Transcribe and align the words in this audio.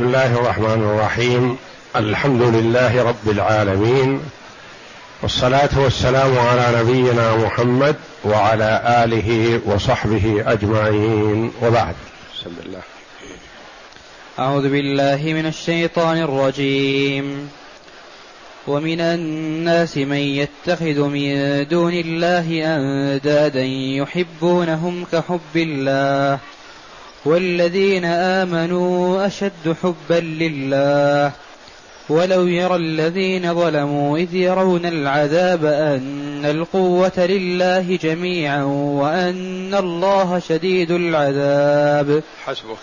بسم 0.00 0.08
الله 0.08 0.34
الرحمن 0.34 0.82
الرحيم. 0.82 1.56
الحمد 1.96 2.42
لله 2.42 3.02
رب 3.02 3.30
العالمين. 3.30 4.20
والصلاة 5.22 5.68
والسلام 5.76 6.38
على 6.38 6.78
نبينا 6.80 7.36
محمد 7.36 7.96
وعلى 8.24 8.82
آله 9.04 9.60
وصحبه 9.66 10.44
أجمعين. 10.46 11.52
وبعد. 11.62 11.94
بسم 12.34 12.50
الله. 12.66 12.80
أعوذ 14.38 14.70
بالله 14.70 15.32
من 15.32 15.46
الشيطان 15.46 16.18
الرجيم. 16.18 17.48
ومن 18.66 19.00
الناس 19.00 19.96
من 19.96 20.16
يتخذ 20.16 21.08
من 21.08 21.32
دون 21.68 21.92
الله 21.92 22.76
أندادا 22.76 23.64
يحبونهم 24.02 25.06
كحب 25.12 25.56
الله. 25.56 26.38
والذين 27.24 28.04
آمنوا 28.04 29.26
أشد 29.26 29.76
حبا 29.82 30.20
لله. 30.20 31.32
ولو 32.08 32.46
يرى 32.46 32.76
الذين 32.76 33.54
ظلموا 33.54 34.18
إذ 34.18 34.34
يرون 34.34 34.86
العذاب 34.86 35.64
أن 35.64 36.44
القوة 36.44 37.26
لله 37.26 37.98
جميعا 38.02 38.62
وأن 38.62 39.74
الله 39.74 40.38
شديد 40.38 40.90
العذاب. 40.90 42.22
حسبك. 42.46 42.78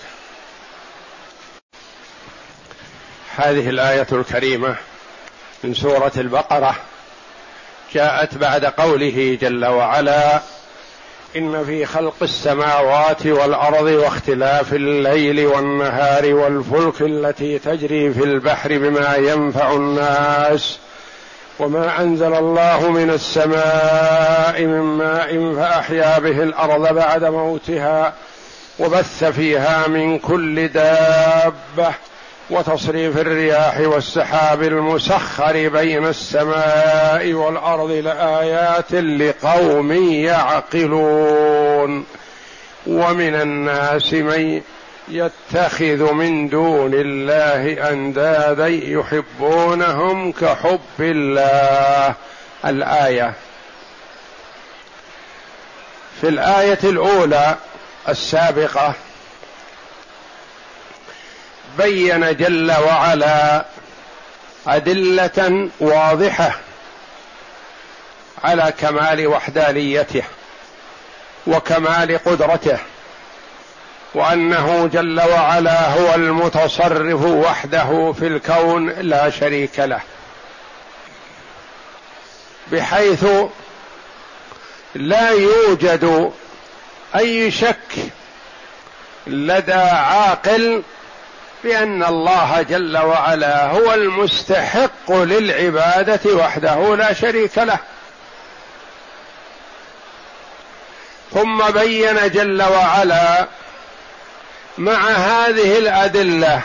هذه 3.35 3.69
الآية 3.69 4.07
الكريمة 4.11 4.75
من 5.63 5.73
سورة 5.73 6.11
البقرة 6.17 6.75
جاءت 7.93 8.37
بعد 8.37 8.65
قوله 8.65 9.37
جل 9.41 9.65
وعلا 9.65 10.41
إن 11.35 11.65
في 11.65 11.85
خلق 11.85 12.15
السماوات 12.21 13.25
والأرض 13.27 13.85
واختلاف 13.85 14.73
الليل 14.73 15.45
والنهار 15.45 16.33
والفلك 16.33 17.01
التي 17.01 17.59
تجري 17.59 18.13
في 18.13 18.23
البحر 18.23 18.77
بما 18.77 19.15
ينفع 19.15 19.71
الناس 19.71 20.77
وما 21.59 22.01
أنزل 22.01 22.33
الله 22.33 22.89
من 22.89 23.09
السماء 23.09 24.61
من 24.61 24.81
ماء 24.81 25.55
فأحيا 25.55 26.19
به 26.19 26.43
الأرض 26.43 26.93
بعد 26.93 27.23
موتها 27.23 28.13
وبث 28.79 29.23
فيها 29.23 29.87
من 29.87 30.19
كل 30.19 30.67
دابة 30.67 31.93
وتصريف 32.49 33.17
الرياح 33.17 33.79
والسحاب 33.79 34.63
المسخر 34.63 35.69
بين 35.69 36.05
السماء 36.05 37.33
والأرض 37.33 37.91
لآيات 37.91 38.93
لقوم 38.93 39.91
يعقلون. 40.13 42.05
ومن 42.87 43.35
الناس 43.35 44.13
من 44.13 44.61
يتخذ 45.07 46.13
من 46.13 46.49
دون 46.49 46.91
الله 46.93 47.89
أندادا 47.89 48.67
يحبونهم 48.67 50.31
كحب 50.31 50.79
الله. 50.99 52.13
الآية. 52.65 53.33
في 56.21 56.27
الآية 56.27 56.79
الأولى 56.83 57.55
السابقة 58.09 58.93
بين 61.77 62.37
جل 62.37 62.71
وعلا 62.71 63.65
أدلة 64.67 65.69
واضحة 65.79 66.59
على 68.43 68.73
كمال 68.79 69.27
وحدانيته 69.27 70.23
وكمال 71.47 72.19
قدرته 72.25 72.77
وأنه 74.13 74.89
جل 74.93 75.21
وعلا 75.21 75.89
هو 75.89 76.15
المتصرف 76.15 77.21
وحده 77.21 78.13
في 78.19 78.27
الكون 78.27 78.89
لا 78.89 79.29
شريك 79.29 79.79
له. 79.79 79.99
بحيث 82.71 83.25
لا 84.95 85.29
يوجد 85.29 86.31
أي 87.15 87.51
شك 87.51 88.11
لدى 89.27 89.73
عاقل 89.73 90.83
بأن 91.67 92.03
الله 92.03 92.61
جل 92.61 92.97
وعلا 92.97 93.65
هو 93.65 93.93
المستحق 93.93 95.11
للعبادة 95.11 96.35
وحده 96.35 96.95
لا 96.95 97.13
شريك 97.13 97.57
له. 97.57 97.77
ثم 101.33 101.69
بين 101.69 102.29
جل 102.29 102.63
وعلا 102.63 103.47
مع 104.77 105.09
هذه 105.09 105.77
الأدلة 105.77 106.61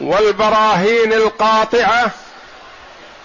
والبراهين 0.00 1.12
القاطعة 1.12 2.10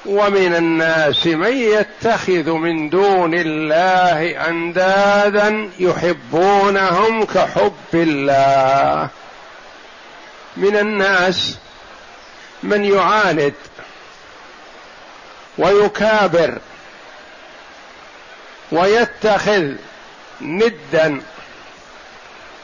ومن 0.06 0.56
الناس 0.56 1.28
من 1.28 1.57
يتخذ 1.57 2.52
من 2.52 2.90
دون 2.90 3.34
الله 3.34 4.47
أندادا 4.50 5.69
يحبونهم 5.79 7.25
كحب 7.25 7.73
الله. 7.94 9.09
من 10.58 10.78
الناس 10.78 11.58
من 12.64 12.86
يعاند 12.86 13.54
ويكابر 15.58 16.60
ويتخذ 18.72 19.72
ندا 20.42 21.22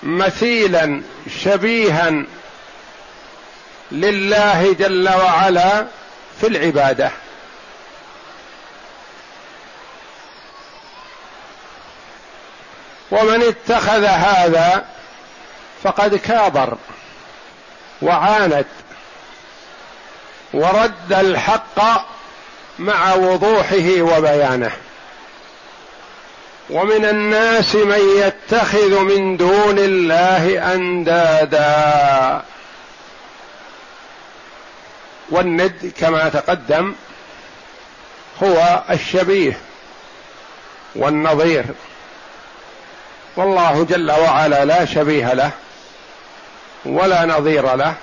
مثيلا 0.03 1.01
شبيها 1.44 2.25
لله 3.91 4.74
جل 4.74 5.09
وعلا 5.09 5.88
في 6.41 6.47
العبادة. 6.47 7.12
ومن 13.12 13.44
اتخذ 13.44 14.03
هذا 14.03 14.85
فقد 15.84 16.16
كابر. 16.16 16.78
وعاند 18.01 18.66
ورد 20.53 21.13
الحق 21.13 22.06
مع 22.79 23.13
وضوحه 23.13 24.01
وبيانه. 24.01 24.72
ومن 26.69 27.06
الناس 27.06 27.75
من 27.75 28.00
يتخذ 28.17 29.00
من 29.00 29.38
دون 29.38 29.79
الله 29.79 30.73
أندادا. 30.73 32.41
والند 35.29 35.94
كما 36.00 36.29
تقدم 36.29 36.94
هو 38.44 38.83
الشبيه 38.89 39.57
والنظير. 40.95 41.66
والله 43.35 43.83
جل 43.89 44.12
وعلا 44.12 44.66
لا 44.66 44.85
شبيه 44.85 45.33
له. 45.33 45.51
ولا 46.86 47.25
نظير 47.25 47.75
له 47.75 47.94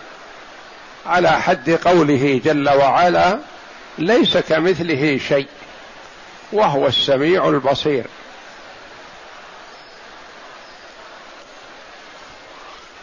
على 1.07 1.31
حد 1.31 1.71
قوله 1.71 2.41
جل 2.45 2.69
وعلا 2.69 3.39
ليس 3.99 4.37
كمثله 4.37 5.21
شيء 5.29 5.49
وهو 6.53 6.87
السميع 6.87 7.49
البصير. 7.49 8.07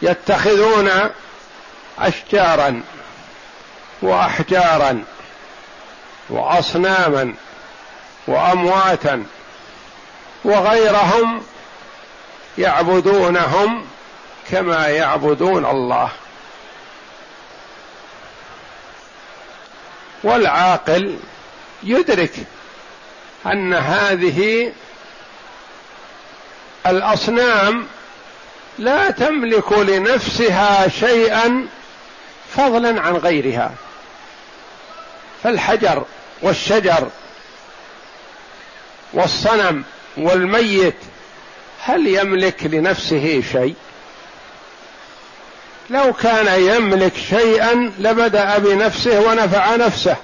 يتخذون 0.02 0.90
أشجارا 1.98 2.82
وأحجارا 4.02 5.04
وأصناما 6.28 7.34
وأمواتا 8.26 9.24
وغيرهم 10.44 11.42
يعبدونهم 12.58 13.86
كما 14.50 14.88
يعبدون 14.88 15.66
الله. 15.66 16.10
والعاقل 20.22 21.18
يدرك 21.82 22.32
أن 23.46 23.74
هذه 23.74 24.72
الأصنام 26.86 27.86
لا 28.78 29.10
تملك 29.10 29.72
لنفسها 29.72 30.88
شيئا 30.88 31.68
فضلا 32.56 33.00
عن 33.00 33.16
غيرها. 33.16 33.74
فالحجر 35.42 36.04
والشجر 36.42 37.08
والصنم 39.12 39.84
والميت 40.16 40.96
هل 41.80 42.06
يملك 42.06 42.64
لنفسه 42.64 43.42
شيء؟ 43.52 43.76
لو 45.90 46.12
كان 46.12 46.60
يملك 46.60 47.16
شيئا 47.16 47.92
لبدأ 47.98 48.58
بنفسه 48.58 49.20
ونفع 49.20 49.76
نفسه. 49.76 50.16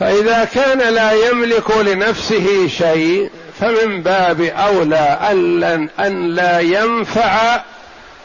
فإذا 0.00 0.44
كان 0.54 0.78
لا 0.94 1.12
يملك 1.12 1.70
لنفسه 1.70 2.68
شيء 2.68 3.30
فمن 3.60 4.02
باب 4.02 4.40
أولى 4.40 5.18
أن 5.98 6.34
لا 6.34 6.60
ينفع 6.60 7.62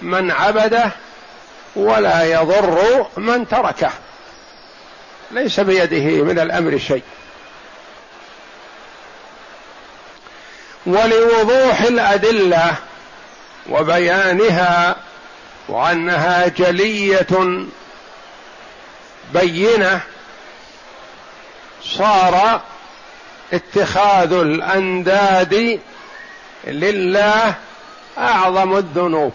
من 0.02 0.32
عبده 0.32 0.92
ولا 1.76 2.24
يضر 2.24 3.06
من 3.18 3.48
تركه. 3.48 3.92
ليس 5.32 5.60
بيده 5.60 6.24
من 6.24 6.40
الأمر 6.40 6.78
شيء. 6.78 7.04
ولوضوح 10.86 11.82
الأدلة 11.82 12.76
وبيانها 13.70 14.96
وأنها 15.68 16.48
جلية 16.48 17.28
بينة 19.34 20.02
صار 21.84 22.62
اتخاذ 23.54 24.34
الأنداد 24.34 25.80
لله 26.68 27.56
أعظم 28.18 28.78
الذنوب 28.78 29.34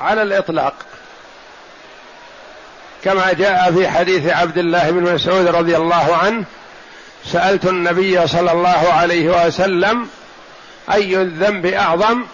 على 0.00 0.22
الإطلاق. 0.22 0.74
كما 3.04 3.32
جاء 3.32 3.72
في 3.72 3.88
حديث 3.88 4.26
عبد 4.26 4.58
الله 4.58 4.90
بن 4.90 5.14
مسعود 5.14 5.46
رضي 5.46 5.76
الله 5.76 6.16
عنه 6.16 6.44
سألت 7.26 7.64
النبي 7.64 8.26
صلى 8.26 8.52
الله 8.52 8.92
عليه 8.92 9.46
وسلم 9.46 10.08
أي 10.92 11.16
الذنب 11.22 11.66
أعظم؟ 11.66 12.24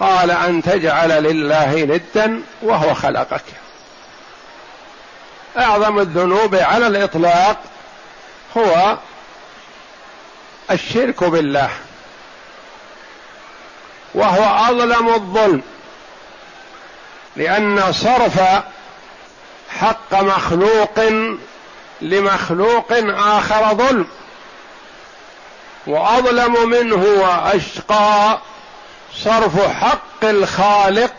قال 0.00 0.30
أن 0.30 0.62
تجعل 0.62 1.22
لله 1.22 1.74
ندا 1.74 2.42
وهو 2.62 2.94
خلقك. 2.94 3.44
أعظم 5.58 5.98
الذنوب 5.98 6.54
على 6.54 6.86
الإطلاق 6.86 7.56
هو 8.56 8.96
الشرك 10.70 11.24
بالله 11.24 11.70
وهو 14.14 14.70
أظلم 14.70 15.08
الظلم 15.08 15.62
لأن 17.36 17.92
صرف 17.92 18.40
حق 19.80 20.14
مخلوق 20.14 20.98
لمخلوق 22.02 22.92
آخر 23.16 23.74
ظلم. 23.74 24.06
وأظلم 25.86 26.70
منه 26.70 27.04
وأشقى 27.04 28.38
صرف 29.14 29.66
حق 29.68 30.24
الخالق 30.24 31.12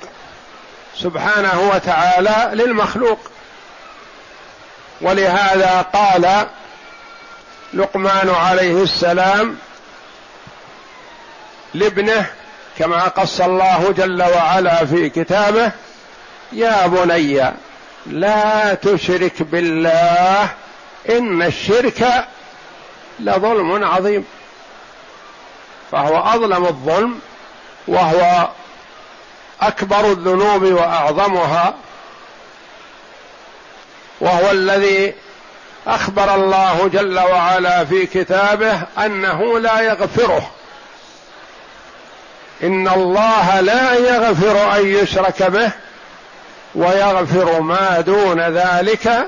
سبحانه 0.97 1.71
وتعالى 1.73 2.49
للمخلوق. 2.53 3.19
ولهذا 5.01 5.85
قال 5.93 6.47
لقمان 7.73 8.29
عليه 8.29 8.83
السلام 8.83 9.57
لابنه 11.73 12.25
كما 12.79 13.03
قص 13.03 13.41
الله 13.41 13.93
جل 13.97 14.23
وعلا 14.23 14.85
في 14.85 15.09
كتابه 15.09 15.71
يا 16.51 16.87
بني 16.87 17.53
لا 18.05 18.73
تشرك 18.73 19.41
بالله 19.41 20.49
إن 21.09 21.41
الشرك 21.41 22.27
لظلم 23.19 23.83
عظيم. 23.83 24.25
فهو 25.91 26.17
أظلم 26.17 26.65
الظلم 26.65 27.19
وهو 27.87 28.49
أكبر 29.61 30.11
الذنوب 30.11 30.63
وأعظمها 30.63 31.73
وهو 34.19 34.51
الذي 34.51 35.13
أخبر 35.87 36.35
الله 36.35 36.89
جل 36.93 37.19
وعلا 37.19 37.85
في 37.85 38.05
كتابه 38.05 38.81
أنه 38.97 39.59
لا 39.59 39.81
يغفره. 39.81 40.51
إن 42.63 42.87
الله 42.87 43.59
لا 43.59 43.93
يغفر 43.93 44.75
أن 44.75 44.87
يشرك 44.87 45.43
به 45.43 45.71
ويغفر 46.75 47.59
ما 47.59 48.01
دون 48.01 48.41
ذلك 48.41 49.27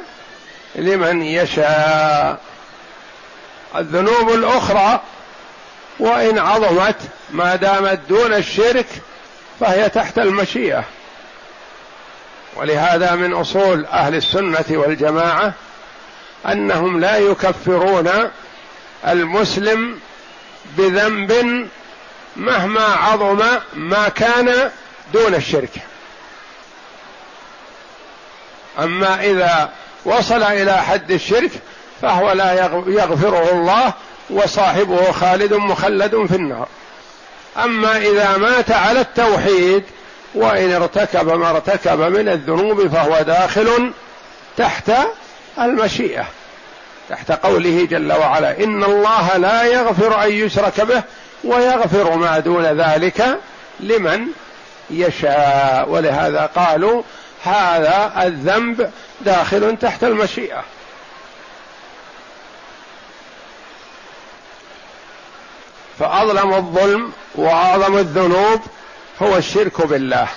لمن 0.75 1.23
يشاء. 1.23 2.39
الذنوب 3.75 4.29
الأخرى 4.29 5.01
وإن 5.99 6.39
عظمت 6.39 6.95
ما 7.31 7.55
دامت 7.55 7.99
دون 8.09 8.33
الشرك 8.33 8.87
فهي 9.59 9.89
تحت 9.89 10.19
المشيئة. 10.19 10.83
ولهذا 12.55 13.15
من 13.15 13.33
أصول 13.33 13.85
أهل 13.85 14.15
السنة 14.15 14.65
والجماعة 14.69 15.53
أنهم 16.45 16.99
لا 16.99 17.17
يكفرون 17.17 18.29
المسلم 19.07 19.99
بذنب 20.77 21.67
مهما 22.35 22.83
عظم 22.83 23.41
ما 23.73 24.09
كان 24.09 24.71
دون 25.13 25.35
الشرك. 25.35 25.71
أما 28.79 29.23
إذا 29.23 29.69
وصل 30.05 30.43
إلى 30.43 30.77
حد 30.77 31.11
الشرك 31.11 31.51
فهو 32.01 32.31
لا 32.31 32.53
يغفره 32.87 33.51
الله 33.51 33.93
وصاحبه 34.29 35.11
خالد 35.11 35.53
مخلد 35.53 36.25
في 36.25 36.35
النار. 36.35 36.67
أما 37.63 37.97
إذا 37.97 38.37
مات 38.37 38.71
على 38.71 39.01
التوحيد 39.01 39.83
وإن 40.35 40.73
ارتكب 40.73 41.29
ما 41.29 41.49
ارتكب 41.49 41.99
من 41.99 42.29
الذنوب 42.29 42.87
فهو 42.87 43.21
داخل 43.21 43.91
تحت 44.57 44.91
المشيئة 45.59 46.25
تحت 47.09 47.31
قوله 47.31 47.87
جل 47.91 48.13
وعلا 48.13 48.63
إن 48.63 48.83
الله 48.83 49.37
لا 49.37 49.63
يغفر 49.63 50.23
أن 50.23 50.31
يشرك 50.31 50.81
به 50.81 51.03
ويغفر 51.43 52.15
ما 52.15 52.39
دون 52.39 52.65
ذلك 52.65 53.39
لمن 53.79 54.25
يشاء. 54.89 55.89
ولهذا 55.89 56.49
قالوا 56.55 57.03
هذا 57.43 58.13
الذنب 58.23 58.91
داخل 59.21 59.77
تحت 59.77 60.03
المشيئة. 60.03 60.63
فأظلم 65.99 66.53
الظلم 66.53 67.11
وأعظم 67.35 67.97
الذنوب 67.97 68.61
هو 69.21 69.37
الشرك 69.37 69.87
بالله. 69.87 70.27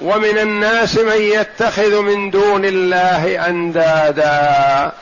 ومن 0.00 0.38
الناس 0.38 0.96
من 0.96 1.22
يتخذ 1.22 2.00
من 2.00 2.30
دون 2.30 2.64
الله 2.64 3.48
أندادا. 3.48 4.92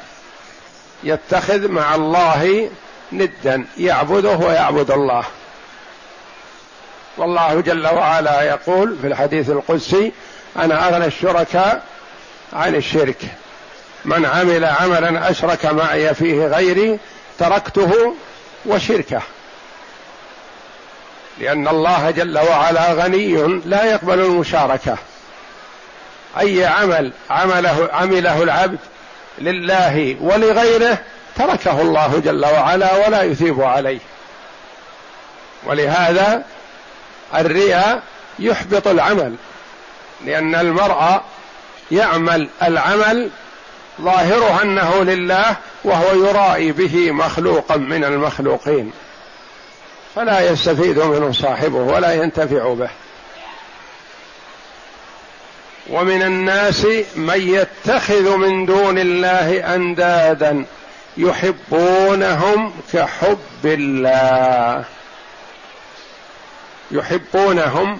يتخذ 1.05 1.69
مع 1.69 1.95
الله 1.95 2.71
ندا 3.13 3.65
يعبده 3.79 4.37
ويعبد 4.37 4.91
الله. 4.91 5.25
والله 7.17 7.61
جل 7.61 7.87
وعلا 7.87 8.43
يقول 8.43 8.97
في 9.01 9.07
الحديث 9.07 9.51
القدسي 9.51 10.13
أنا 10.57 10.89
أغنى 10.89 11.07
الشركاء 11.07 11.83
عن 12.53 12.75
الشرك. 12.75 13.17
من 14.05 14.27
عمل 14.27 14.65
عملا 14.65 15.31
أشرك 15.31 15.67
معي 15.67 16.15
فيه 16.15 16.47
غيري 16.47 16.99
تركته 17.39 18.15
وشركه. 18.67 19.23
لأن 21.39 21.69
الله 21.69 22.11
جل 22.11 22.39
وعلا 22.39 22.93
غني 22.93 23.61
لا 23.65 23.85
يقبل 23.85 24.21
المشاركة. 24.21 24.97
أي 26.41 26.67
عمل 26.67 27.13
عمله 27.31 27.89
عمله 27.93 28.43
العبد 28.43 28.79
لله 29.39 30.17
ولغيره 30.21 30.99
تركه 31.37 31.81
الله 31.81 32.23
جل 32.25 32.45
وعلا 32.45 33.07
ولا 33.07 33.23
يثيب 33.23 33.63
عليه. 33.63 34.01
ولهذا 35.65 36.43
الرياء 37.35 38.03
يحبط 38.39 38.89
العمل. 38.89 39.35
لأن 40.25 40.55
المرء 40.55 41.21
يعمل 41.91 42.49
العمل 42.63 43.31
ظاهره 44.01 44.63
أنه 44.63 45.03
لله 45.03 45.57
وهو 45.85 46.29
يرائي 46.29 46.73
به 46.73 47.13
مخلوقا 47.13 47.77
من 47.77 48.05
المخلوقين. 48.05 48.93
فلا 50.15 50.51
يستفيد 50.51 50.99
منه 50.99 51.33
صاحبه 51.33 51.79
ولا 51.79 52.15
ينتفع 52.15 52.75
به. 52.75 52.91
ومن 55.91 56.23
الناس 56.23 56.87
من 57.17 57.41
يتخذ 57.41 58.37
من 58.37 58.67
دون 58.67 58.99
الله 58.99 59.75
أندادا 59.75 60.65
يحبونهم 61.17 62.73
كحب 62.93 63.65
الله. 63.65 64.85
يحبونهم 66.91 67.99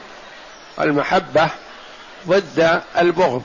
المحبة 0.81 1.49
ضد 2.29 2.83
البغض. 2.99 3.43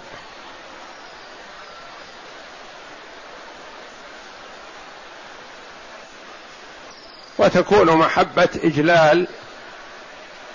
وتكون 7.38 7.92
محبة 7.92 8.50
إجلال 8.64 9.28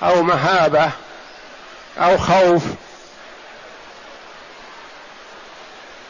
أو 0.02 0.22
مهابة 0.22 0.90
أو 1.98 2.18
خوف. 2.18 2.62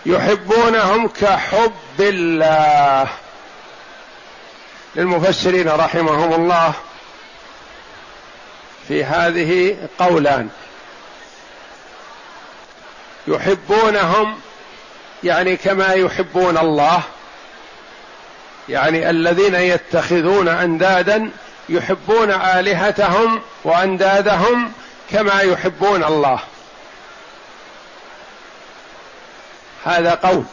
يحبونهم 0.06 1.08
كحب 1.08 2.00
الله. 2.00 3.08
للمفسرين 4.96 5.68
رحمهم 5.68 6.32
الله 6.34 6.72
في 8.88 9.04
هذه 9.04 9.76
قولان. 9.98 10.48
يحبونهم 13.26 14.40
يعني 15.24 15.56
كما 15.56 15.92
يحبون 15.92 16.58
الله. 16.58 17.02
يعني 18.68 19.10
الذين 19.10 19.54
يتخذون 19.54 20.48
أندادا 20.48 21.30
يحبون 21.68 22.30
آلهتهم 22.30 23.42
وأندادهم 23.64 24.72
كما 25.10 25.40
يحبون 25.40 26.04
الله. 26.04 26.38
هذا 29.84 30.14
قول. 30.14 30.44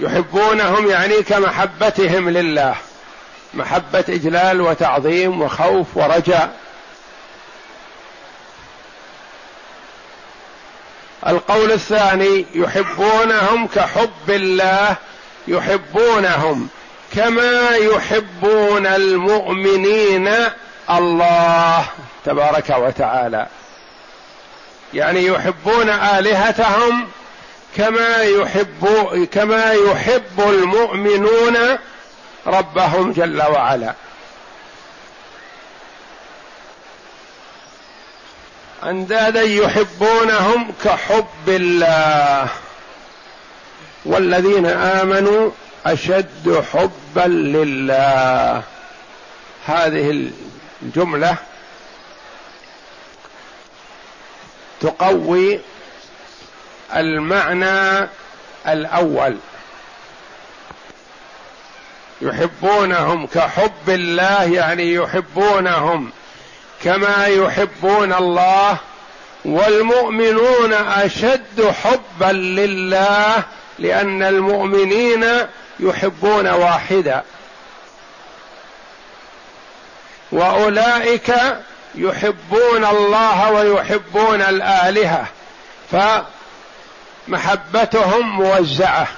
يحبونهم 0.00 0.90
يعني 0.90 1.22
كمحبتهم 1.22 2.28
لله. 2.30 2.74
محبة 3.54 4.04
إجلال 4.08 4.60
وتعظيم 4.60 5.42
وخوف 5.42 5.86
ورجاء. 5.94 6.56
القول 11.26 11.72
الثاني 11.72 12.46
يحبونهم 12.54 13.66
كحب 13.66 14.30
الله 14.30 14.96
يحبونهم 15.48 16.68
كما 17.14 17.70
يحبون 17.70 18.86
المؤمنين 18.86 20.34
الله 20.90 21.84
تبارك 22.24 22.70
وتعالى. 22.70 23.46
يعني 24.94 25.26
يحبون 25.26 25.88
آلهتهم 25.88 27.08
كما 27.76 28.16
يحب 28.16 28.86
كما 29.32 29.72
يحب 29.72 30.40
المؤمنون 30.40 31.56
ربهم 32.46 33.12
جل 33.12 33.42
وعلا. 33.42 33.94
أندادا 38.84 39.42
يحبونهم 39.42 40.72
كحب 40.84 41.48
الله. 41.48 42.48
والذين 44.04 44.66
آمنوا 44.66 45.50
أشد 45.86 46.64
حبا 46.72 47.28
لله. 47.28 48.62
هذه 49.66 50.30
الجملة 50.82 51.36
تقوي 54.80 55.60
المعنى 56.96 58.08
الأول. 58.68 59.36
يحبونهم 62.22 63.26
كحب 63.26 63.88
الله 63.88 64.42
يعني 64.42 64.94
يحبونهم. 64.94 66.12
كما 66.84 67.26
يحبون 67.26 68.12
الله 68.12 68.76
والمؤمنون 69.44 70.72
أشد 70.72 71.74
حبا 71.84 72.32
لله 72.32 73.42
لأن 73.78 74.22
المؤمنين 74.22 75.26
يحبون 75.80 76.48
واحدا. 76.48 77.22
وأولئك 80.32 81.34
يحبون 81.94 82.84
الله 82.84 83.50
ويحبون 83.50 84.42
الآلهة 84.42 85.26
فمحبتهم 87.28 88.28
موزعة. 88.28 89.08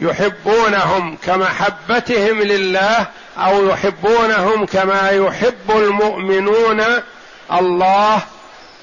يحبونهم 0.00 1.16
كمحبتهم 1.16 2.42
لله 2.42 3.06
أو 3.38 3.68
يحبونهم 3.68 4.66
كما 4.66 5.10
يحب 5.10 5.70
المؤمنون 5.70 6.82
الله 7.52 8.20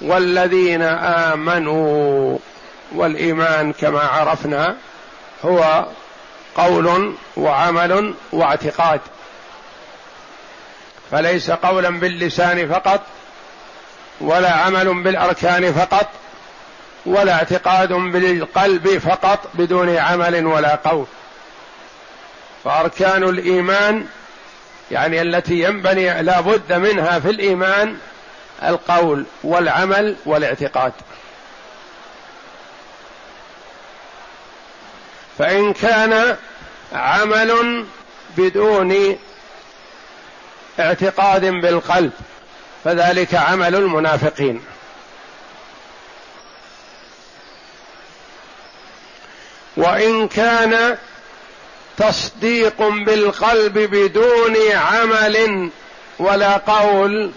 والذين 0.01 0.81
آمنوا. 0.81 2.38
والإيمان 2.95 3.74
كما 3.74 4.00
عرفنا 4.00 4.75
هو 5.45 5.86
قول 6.55 7.15
وعمل 7.38 8.13
واعتقاد. 8.31 9.01
فليس 11.12 11.51
قولا 11.51 11.89
باللسان 11.89 12.69
فقط 12.69 13.01
ولا 14.21 14.51
عمل 14.51 15.03
بالأركان 15.03 15.74
فقط. 15.74 16.07
ولا 17.08 17.34
اعتقاد 17.34 17.94
بالقلب 17.94 18.98
فقط 18.98 19.50
بدون 19.54 19.98
عمل 19.98 20.46
ولا 20.46 20.76
قول. 20.76 21.06
فأركان 22.64 23.24
الإيمان 23.24 24.06
يعني 24.92 25.22
التي 25.22 25.64
ينبني 25.64 26.22
لا 26.22 26.42
بد 26.42 26.74
منها 26.74 27.20
في 27.20 27.30
الإيمان 27.30 27.98
القول 28.64 29.26
والعمل 29.44 30.16
والاعتقاد. 30.26 30.94
فإن 35.38 35.74
كان 35.74 36.38
عمل 36.94 37.86
بدون 38.38 39.18
اعتقاد 40.80 41.46
بالقلب 41.46 42.12
فذلك 42.84 43.36
عمل 43.36 43.76
المنافقين. 43.76 44.62
وإن 49.77 50.27
كان 50.27 50.98
تصديق 51.98 52.81
بالقلب 53.05 53.74
بدون 53.74 54.55
عمل 54.74 55.69
ولا 56.19 56.57
قول 56.57 57.31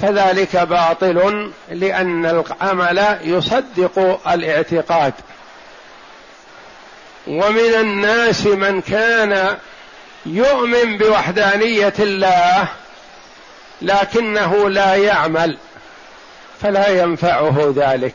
فذلك 0.00 0.56
باطل 0.56 1.50
لأن 1.68 2.26
العمل 2.26 3.18
يصدق 3.22 4.20
الاعتقاد. 4.28 5.12
ومن 7.26 7.74
الناس 7.80 8.46
من 8.46 8.80
كان 8.80 9.56
يؤمن 10.26 10.98
بوحدانية 10.98 11.94
الله 11.98 12.68
لكنه 13.82 14.70
لا 14.70 14.94
يعمل 14.94 15.58
فلا 16.62 16.88
ينفعه 16.88 17.74
ذلك. 17.76 18.14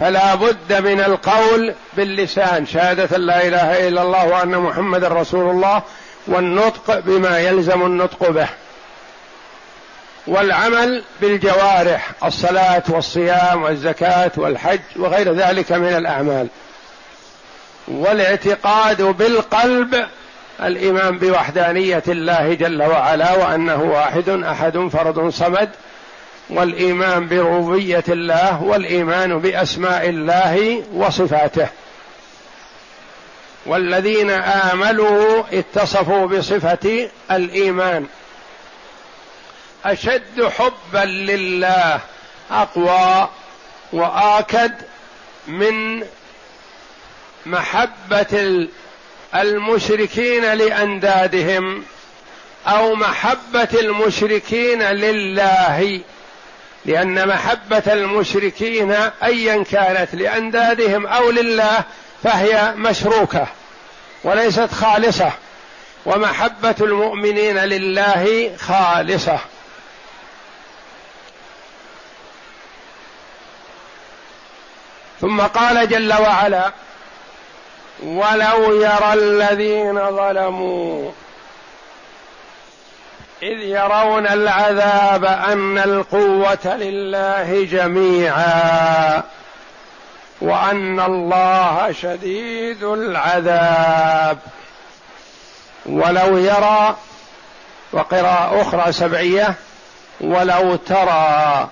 فلا 0.00 0.34
بد 0.34 0.72
من 0.72 1.00
القول 1.00 1.74
باللسان 1.96 2.66
شهادة 2.66 3.18
لا 3.18 3.46
إله 3.46 3.88
إلا 3.88 4.02
الله 4.02 4.26
وأن 4.26 4.58
محمد 4.58 5.04
رسول 5.04 5.50
الله 5.50 5.82
والنطق 6.26 6.98
بما 6.98 7.38
يلزم 7.38 7.82
النطق 7.82 8.30
به. 8.30 8.48
والعمل 10.26 11.02
بالجوارح 11.20 12.10
الصلاة 12.24 12.82
والصيام 12.88 13.62
والزكاة 13.62 14.30
والحج 14.36 14.80
وغير 14.96 15.32
ذلك 15.32 15.72
من 15.72 15.96
الأعمال. 15.96 16.48
والاعتقاد 17.88 19.02
بالقلب 19.02 20.06
الإيمان 20.62 21.18
بوحدانية 21.18 22.02
الله 22.08 22.54
جل 22.54 22.82
وعلا 22.82 23.32
وأنه 23.32 23.82
واحد 23.82 24.28
أحد 24.28 24.88
فرد 24.92 25.28
صمد 25.28 25.70
والإيمان 26.50 27.28
بربوبية 27.28 28.04
الله 28.08 28.62
والإيمان 28.62 29.38
بأسماء 29.38 30.08
الله 30.08 30.84
وصفاته. 30.94 31.68
والذين 33.66 34.30
آمنوا 34.30 35.42
اتصفوا 35.52 36.26
بصفة 36.26 37.08
الإيمان. 37.30 38.06
أشد 39.84 40.44
حبا 40.58 41.04
لله 41.04 42.00
أقوى 42.50 43.28
وآكد 43.92 44.72
من 45.46 46.04
محبة 47.46 48.66
المشركين 49.34 50.52
لأندادهم 50.54 51.84
أو 52.66 52.94
محبة 52.94 53.68
المشركين 53.80 54.82
لله. 54.82 56.00
لأن 56.84 57.28
محبة 57.28 57.82
المشركين 57.86 58.94
ايا 59.22 59.64
كانت 59.64 60.14
لأندادهم 60.14 61.06
أو 61.06 61.30
لله 61.30 61.84
فهي 62.22 62.72
مشروكة 62.76 63.46
وليست 64.24 64.72
خالصة. 64.72 65.32
ومحبة 66.06 66.74
المؤمنين 66.80 67.58
لله 67.58 68.50
خالصة. 68.58 69.38
ثم 75.20 75.40
قال 75.40 75.88
جل 75.88 76.12
وعلا 76.12 76.72
ولو 78.02 78.82
يرى 78.82 79.12
الذين 79.12 79.94
ظلموا 79.94 81.10
إذ 83.42 83.58
يرون 83.58 84.26
العذاب 84.26 85.24
أن 85.24 85.78
القوة 85.78 86.76
لله 86.76 87.64
جميعا 87.64 89.22
وأن 90.40 91.00
الله 91.00 91.92
شديد 91.92 92.82
العذاب. 92.82 94.38
ولو 95.86 96.38
يرى 96.38 96.96
وقراءة 97.92 98.62
أخرى 98.62 98.92
سبعية 98.92 99.54
ولو 100.20 100.76
ترى 100.76 101.68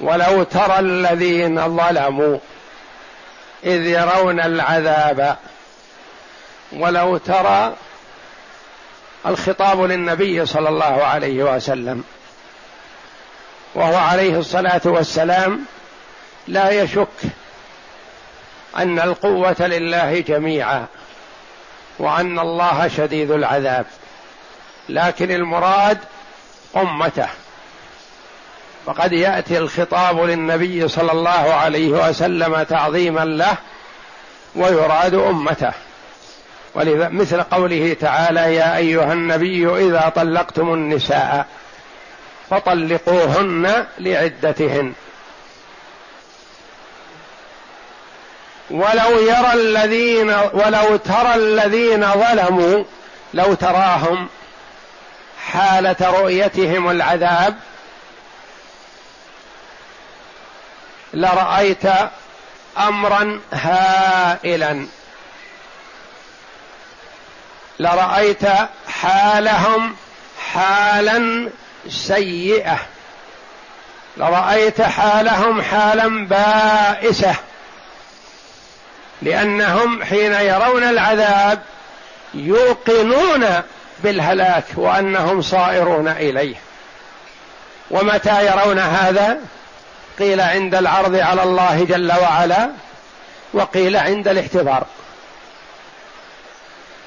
ولو 0.00 0.42
ترى 0.42 0.78
الذين 0.78 1.76
ظلموا 1.76 2.38
إذ 3.64 3.86
يرون 3.86 4.40
العذاب. 4.40 5.36
ولو 6.72 7.16
ترى 7.16 7.74
الخطاب 9.28 9.80
للنبي 9.80 10.46
صلى 10.46 10.68
الله 10.68 11.04
عليه 11.04 11.56
وسلم 11.56 12.04
وهو 13.74 13.96
عليه 13.96 14.38
الصلاة 14.38 14.80
والسلام 14.84 15.60
لا 16.48 16.70
يشك 16.70 17.08
أن 18.76 18.98
القوة 18.98 19.56
لله 19.60 20.20
جميعا 20.20 20.86
وأن 21.98 22.38
الله 22.38 22.88
شديد 22.88 23.30
العذاب 23.30 23.86
لكن 24.88 25.30
المراد 25.30 25.98
أمته. 26.76 27.28
وقد 28.86 29.12
يأتي 29.12 29.58
الخطاب 29.58 30.20
للنبي 30.20 30.88
صلى 30.88 31.12
الله 31.12 31.54
عليه 31.54 32.08
وسلم 32.08 32.62
تعظيما 32.62 33.24
له 33.24 33.56
ويراد 34.54 35.14
أمته. 35.14 35.72
مثل 36.76 37.42
قوله 37.42 37.96
تعالى 38.00 38.54
يا 38.54 38.76
أيها 38.76 39.12
النبي 39.12 39.68
إذا 39.68 40.12
طلقتم 40.16 40.74
النساء 40.74 41.46
فطلقوهن 42.50 43.86
لعدتهن. 43.98 44.92
ولو 48.70 49.18
يرى 49.18 49.52
الذين 49.54 50.30
ولو 50.52 50.96
ترى 50.96 51.34
الذين 51.34 52.12
ظلموا 52.12 52.84
لو 53.34 53.54
تراهم 53.54 54.28
حالة 55.46 55.96
رؤيتهم 56.00 56.90
العذاب 56.90 57.56
لرأيت 61.14 61.84
أمرا 62.78 63.40
هائلا. 63.52 64.86
لرأيت 67.78 68.42
حالهم 68.88 69.96
حالا 70.52 71.48
سيئة. 71.88 72.78
لرأيت 74.16 74.82
حالهم 74.82 75.62
حالا 75.62 76.26
بائسة. 76.26 77.34
لأنهم 79.22 80.04
حين 80.04 80.32
يرون 80.32 80.82
العذاب 80.82 81.62
يوقنون 82.34 83.46
بالهلاك 83.98 84.64
وأنهم 84.76 85.42
صائرون 85.42 86.08
إليه. 86.08 86.56
ومتى 87.90 88.46
يرون 88.46 88.78
هذا؟ 88.78 89.38
قيل 90.18 90.40
عند 90.40 90.74
العرض 90.74 91.14
على 91.14 91.42
الله 91.42 91.84
جل 91.84 92.12
وعلا 92.12 92.70
وقيل 93.52 93.96
عند 93.96 94.28
الاحتضار. 94.28 94.86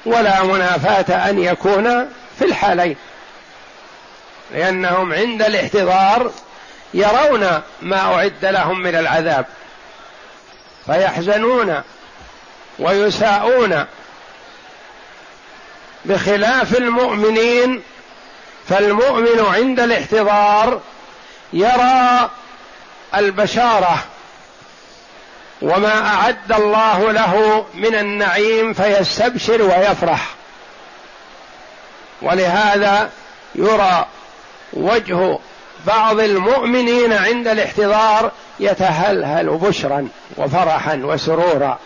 ولا 0.06 0.42
منافاة 0.42 1.30
أن 1.30 1.38
يكون 1.38 2.08
في 2.38 2.44
الحالين. 2.44 2.96
لأنهم 4.54 5.12
عند 5.12 5.42
الاحتضار 5.42 6.30
يرون 6.94 7.60
ما 7.82 8.14
أعد 8.14 8.44
لهم 8.44 8.82
من 8.82 8.94
العذاب. 8.94 9.46
فيحزنون 10.86 11.82
ويساءون 12.78 13.86
بخلاف 16.04 16.76
المؤمنين. 16.76 17.82
فالمؤمن 18.68 19.44
عند 19.54 19.80
الاحتضار 19.80 20.80
يرى 21.52 22.30
البشارة 23.14 24.04
وما 25.62 26.06
أعد 26.06 26.52
الله 26.52 27.12
له 27.12 27.64
من 27.74 27.94
النعيم 27.94 28.72
فيستبشر 28.72 29.62
ويفرح. 29.62 30.28
ولهذا 32.22 33.10
يرى 33.54 34.06
وجه 34.72 35.38
بعض 35.86 36.20
المؤمنين 36.20 37.12
عند 37.12 37.48
الاحتضار 37.48 38.30
يتهلهل 38.60 39.46
بشرا 39.46 40.08
وفرحا 40.36 40.94
وسرورا. 41.04 41.78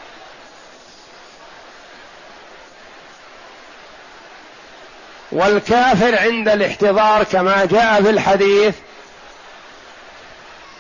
والكافر 5.32 6.18
عند 6.18 6.48
الاحتضار 6.48 7.24
كما 7.24 7.64
جاء 7.64 8.02
في 8.02 8.10
الحديث 8.10 8.74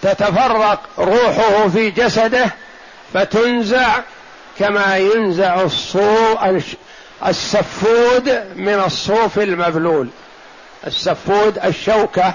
تتفرق 0.02 0.80
روحه 0.98 1.68
في 1.68 1.90
جسده 1.90 2.50
فتنزع 3.14 4.00
كما 4.58 4.96
ينزع 4.96 5.66
السفود 7.26 8.42
من 8.56 8.82
الصوف 8.86 9.38
المبلول. 9.38 10.08
السفود 10.86 11.58
الشوكة 11.64 12.34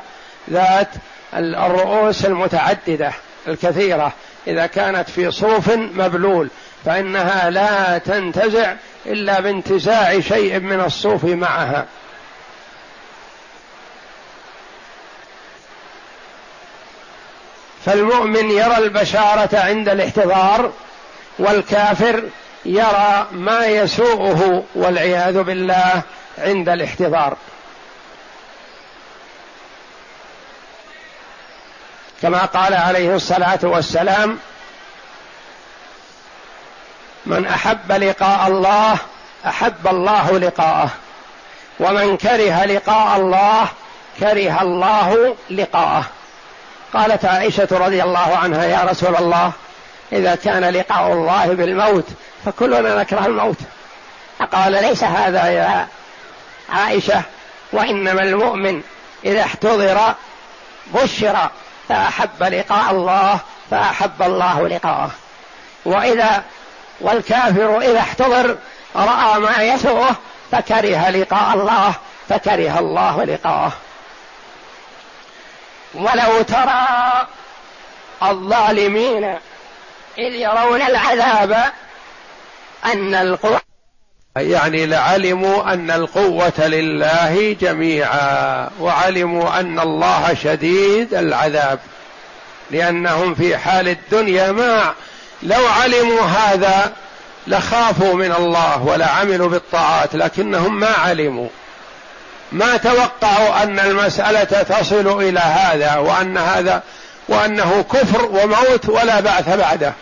ذات 0.50 0.90
الرؤوس 1.34 2.26
المتعددة 2.26 3.12
الكثيرة. 3.48 4.14
إذا 4.48 4.66
كانت 4.66 5.10
في 5.10 5.32
صوف 5.32 5.72
مبلول 5.74 6.50
فإنها 6.86 7.50
لا 7.50 7.98
تنتزع 7.98 8.74
إلا 9.06 9.40
بانتزاع 9.40 10.20
شيء 10.20 10.60
من 10.60 10.82
الصوف 10.82 11.26
معها. 11.26 11.86
فالمؤمن 17.86 18.52
يرى 18.52 18.78
البشارة 18.78 19.50
عند 19.54 19.90
الاحتضار 19.90 20.72
والكافر 21.40 22.24
يرى 22.66 23.28
ما 23.32 23.66
يسوءه 23.66 24.64
والعياذ 24.76 25.44
بالله 25.44 26.02
عند 26.38 26.70
الاحتضار. 26.70 27.38
كما 32.22 32.46
قال 32.46 32.74
عليه 32.74 33.16
الصلاة 33.16 33.60
والسلام 33.64 34.40
من 37.26 37.46
أحب 37.48 37.92
لقاء 37.92 38.48
الله 38.48 38.98
أحب 39.46 39.88
الله 39.88 40.40
لقاءه 40.40 40.90
ومن 41.80 42.18
كره 42.18 42.66
لقاء 42.66 43.18
الله 43.18 43.68
كره 44.20 44.62
الله 44.62 45.36
لقاءه. 45.50 46.06
قالت 46.94 47.26
عائشة 47.26 47.68
رضي 47.72 48.04
الله 48.04 48.38
عنها 48.38 48.66
يا 48.66 48.84
رسول 48.84 49.16
الله 49.16 49.52
إذا 50.12 50.36
كان 50.36 50.64
لقاء 50.64 51.14
الله 51.14 51.48
بالموت 51.48 52.06
فكلنا 52.46 52.96
نكره 52.96 53.26
الموت. 53.26 53.58
قال 54.52 54.72
ليس 54.72 55.04
هذا 55.04 55.48
يا 55.48 55.88
عائشة 56.70 57.22
وإنما 57.72 58.22
المؤمن 58.22 58.82
إذا 59.26 59.42
احتضر 59.42 60.16
بشر 60.94 61.50
فأحب 61.90 62.44
لقاء 62.44 62.92
الله 62.92 63.40
فأحب 63.72 64.22
الله 64.22 64.68
لقاءه. 64.68 65.12
وإذا 65.86 66.44
والكافر 67.02 67.80
إذا 67.82 68.00
احتضر 68.00 68.58
رأى 68.96 69.40
ما 69.40 69.64
يسوءه 69.64 70.16
فكره 70.52 71.10
لقاء 71.10 71.54
الله 71.54 71.94
فكره 72.30 72.80
الله 72.80 73.24
لقاءه. 73.24 73.72
ولو 75.94 76.42
ترى 76.42 77.28
الظالمين 78.24 79.24
إذ 80.18 80.34
يرون 80.34 80.82
العذاب 80.82 81.64
أن 82.86 83.16
القوة 83.16 83.62
يعني 84.38 84.86
لعلموا 84.86 85.74
أن 85.74 85.92
القوة 85.92 86.68
لله 86.68 87.56
جميعا 87.62 88.70
وعلموا 88.80 89.60
أن 89.60 89.80
الله 89.80 90.34
شديد 90.34 91.14
العذاب 91.14 91.80
لأنهم 92.72 93.36
في 93.36 93.58
حال 93.58 93.88
الدنيا 93.88 94.52
ما 94.52 94.94
لو 95.44 95.68
علموا 95.68 96.22
هذا 96.22 96.94
لخافوا 97.48 98.14
من 98.14 98.32
الله 98.32 98.84
ولعملوا 98.84 99.50
بالطاعات 99.50 100.16
لكنهم 100.16 100.80
ما 100.80 100.88
علموا. 100.88 101.48
ما 102.52 102.78
توقعوا 102.78 103.64
أن 103.64 103.80
المسألة 103.80 104.44
تصل 104.44 105.22
إلى 105.22 105.40
هذا 105.40 105.98
وأن 105.98 106.38
هذا 106.38 106.84
وأنه 107.28 107.86
كفر 107.94 108.26
وموت 108.26 108.90
ولا 108.90 109.20
بعث 109.20 109.50
بعده. 109.50 109.94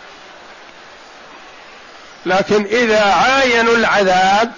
لكن 2.26 2.64
إذا 2.64 3.02
عاينوا 3.02 3.76
العذاب 3.76 4.52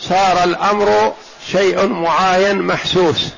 صار 0.00 0.44
الأمر 0.44 1.14
شيء 1.52 1.86
معاين 1.86 2.62
محسوس. 2.62 3.28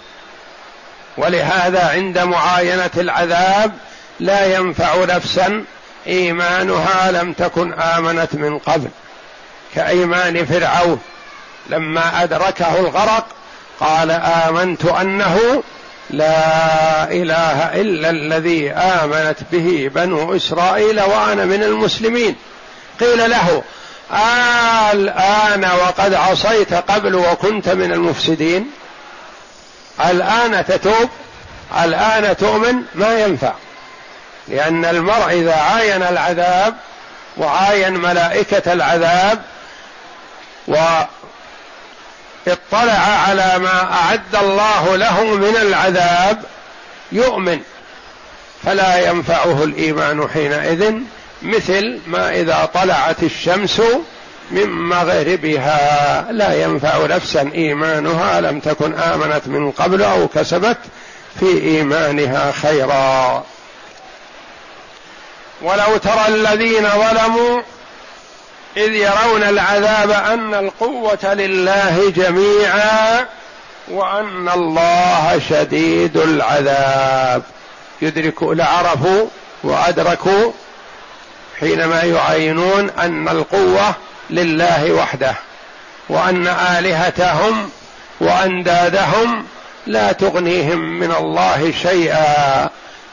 ولهذا 1.16 1.88
عند 1.88 2.18
معاينة 2.18 2.90
العذاب 2.96 3.72
لا 4.20 4.56
ينفع 4.56 5.04
نفسا 5.04 5.64
إيمانها 6.06 7.10
لم 7.10 7.32
تكن 7.32 7.72
آمنت 7.72 8.34
من 8.34 8.58
قبل. 8.58 8.88
كإيمان 9.74 10.46
فرعون 10.46 11.00
لما 11.66 12.22
أدركه 12.22 12.78
الغرق 12.78 13.26
قال 13.80 14.10
آمنت 14.10 14.84
أنه 14.84 15.62
لا 16.10 17.04
إله 17.04 17.80
إلا 17.80 18.10
الذي 18.10 18.70
آمنت 18.70 19.36
به 19.52 19.90
بنو 19.94 20.36
إسرائيل 20.36 21.00
وأنا 21.00 21.44
من 21.44 21.62
المسلمين. 21.62 22.36
قيل 23.00 23.30
له 23.30 23.62
الآن 24.92 25.64
وقد 25.64 26.14
عصيت 26.14 26.74
قبل 26.74 27.14
وكنت 27.14 27.68
من 27.68 27.92
المفسدين؟ 27.92 28.70
الآن 30.04 30.64
تتوب؟ 30.66 31.08
الآن 31.84 32.36
تؤمن؟ 32.36 32.74
ما 32.94 33.18
ينفع. 33.18 33.52
لأن 34.48 34.84
المرء 34.84 35.30
إذا 35.30 35.54
عاين 35.56 36.02
العذاب 36.02 36.74
وعاين 37.36 37.92
ملائكة 37.92 38.72
العذاب 38.72 39.42
اطلع 42.48 42.92
على 43.28 43.58
ما 43.58 43.92
أعد 43.92 44.36
الله 44.42 44.96
له 44.96 45.24
من 45.24 45.56
العذاب 45.56 46.42
يؤمن. 47.12 47.60
فلا 48.64 49.08
ينفعه 49.08 49.64
الإيمان 49.64 50.28
حينئذ 50.28 50.94
مثل 51.42 52.00
ما 52.06 52.30
إذا 52.30 52.68
طلعت 52.74 53.22
الشمس 53.22 53.82
من 54.50 54.70
مغربها. 54.70 56.26
لا 56.30 56.62
ينفع 56.62 57.06
نفسا 57.06 57.50
إيمانها 57.54 58.40
لم 58.40 58.60
تكن 58.60 58.94
آمنت 58.94 59.48
من 59.48 59.70
قبل 59.70 60.02
أو 60.02 60.28
كسبت 60.28 60.78
في 61.40 61.46
إيمانها 61.46 62.52
خيرا. 62.52 63.44
ولو 65.62 65.96
ترى 65.96 66.24
الذين 66.28 66.88
ظلموا 66.88 67.62
إذ 68.76 68.94
يرون 68.94 69.42
العذاب 69.42 70.10
أن 70.10 70.54
القوة 70.54 71.34
لله 71.34 72.12
جميعا 72.16 73.26
وأن 73.88 74.48
الله 74.48 75.40
شديد 75.50 76.16
العذاب. 76.16 77.42
يدرك 78.02 78.42
لعرفوا 78.42 79.26
وأدركوا 79.62 80.52
حينما 81.60 82.02
يعينون 82.02 82.90
أن 82.90 83.28
القوة 83.28 83.94
لله 84.30 84.92
وحده 84.92 85.34
وأن 86.08 86.46
آلهتهم 86.46 87.70
وأندادهم 88.20 89.46
لا 89.86 90.12
تغنيهم 90.12 90.78
من 90.78 91.12
الله 91.12 91.72
شيئا. 91.82 92.68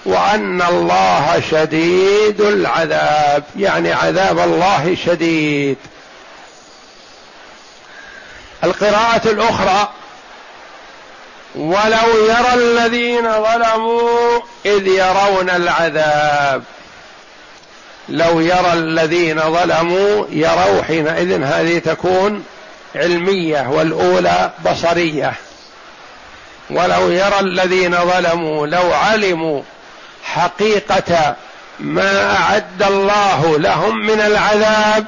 وأن 0.06 0.62
الله 0.62 1.44
شديد 1.52 2.42
العذاب. 2.42 3.44
يعني 3.56 3.94
عذاب 3.94 4.40
الله 4.40 4.98
شديد. 5.06 5.78
القراءة 8.64 9.22
الأخرى 9.26 9.90
ولو 11.56 12.26
يرى 12.30 12.54
الذين 12.54 13.32
ظلموا 13.32 14.40
اذ 14.66 14.88
يرون 14.88 15.50
العذاب. 15.50 16.64
لو 18.10 18.40
يرى 18.40 18.74
الذين 18.74 19.40
ظلموا 19.40 20.26
يروا 20.30 20.84
حينئذ. 20.84 21.44
هذه 21.44 21.80
تكون 21.80 22.44
علمية 22.96 23.70
والأولى 23.70 24.52
بصرية. 24.66 25.34
ولو 26.70 27.12
يرى 27.12 27.40
الذين 27.40 27.96
ظلموا 27.98 28.68
لو 28.68 28.94
علموا 28.94 29.62
حقيقة 30.26 31.36
ما 31.80 32.36
أعد 32.38 32.84
الله 32.84 33.58
لهم 33.58 34.06
من 34.06 34.22
العذاب 34.22 35.08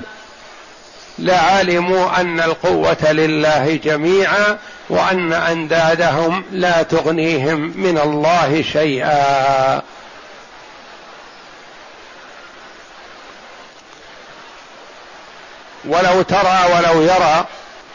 لعلموا 1.19 2.21
أن 2.21 2.39
القوة 2.39 3.11
لله 3.11 3.79
جميعا 3.83 4.57
وأن 4.89 5.33
أندادهم 5.33 6.43
لا 6.51 6.83
تغنيهم 6.83 7.73
من 7.75 7.97
الله 7.97 8.63
شيئا. 8.73 9.81
ولو 15.85 16.21
ترى 16.21 16.59
ولو 16.73 17.01
يرى 17.01 17.45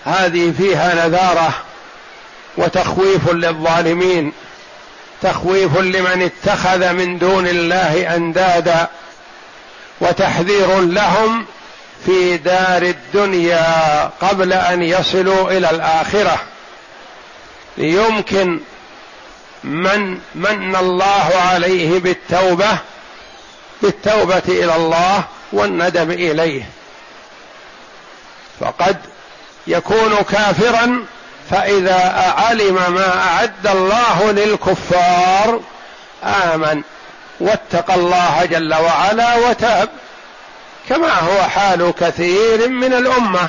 هذه 0.04 0.52
فيها 0.58 1.06
نذارة 1.06 1.54
وتخويف 2.56 3.28
للظالمين 3.32 4.32
تخويف 5.22 5.78
لمن 5.78 6.22
اتخذ 6.22 6.92
من 6.92 7.18
دون 7.18 7.48
الله 7.48 8.16
أندادا 8.16 8.88
وتحذير 10.00 10.80
لهم 10.80 11.46
في 12.06 12.36
دار 12.36 12.82
الدنيا 12.82 14.10
قبل 14.20 14.52
أن 14.52 14.82
يصلوا 14.82 15.50
إلى 15.50 15.70
الآخرة. 15.70 16.40
ليمكن 17.78 18.60
من 19.64 20.18
من 20.34 20.76
الله 20.76 21.32
عليه 21.52 21.98
بالتوبة 21.98 22.78
بالتوبة 23.82 24.42
إلى 24.48 24.76
الله 24.76 25.24
والندم 25.52 26.10
إليه. 26.10 26.62
فقد 28.60 28.96
يكون 29.66 30.16
كافرا 30.30 31.04
فإذا 31.50 32.34
علم 32.38 32.74
ما 32.74 33.18
أعد 33.18 33.66
الله 33.66 34.32
للكفار 34.32 35.60
آمن 36.24 36.82
واتقى 37.40 37.94
الله 37.94 38.44
جل 38.44 38.74
وعلا 38.74 39.36
وتاب. 39.36 39.88
كما 40.88 41.12
هو 41.12 41.42
حال 41.42 41.92
كثير 42.00 42.68
من 42.68 42.92
الأمة 42.92 43.48